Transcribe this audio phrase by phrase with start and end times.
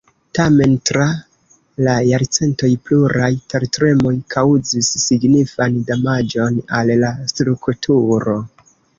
[0.37, 1.03] Tamen tra
[1.87, 8.35] la jarcentoj pluraj tertremoj kaŭzis signifan damaĝon al la strukturo.